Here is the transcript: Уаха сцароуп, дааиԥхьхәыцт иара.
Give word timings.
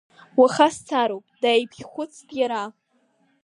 Уаха 0.39 0.67
сцароуп, 0.75 1.25
дааиԥхьхәыцт 1.41 2.27
иара. 2.39 2.63